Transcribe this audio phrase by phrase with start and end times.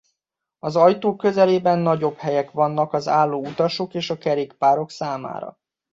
[0.59, 5.57] Az ajtók közelében nagyobb helyek vannak az álló utasok és a kerékpárok számára.